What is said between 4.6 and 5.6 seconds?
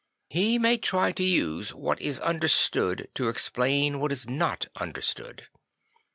understood.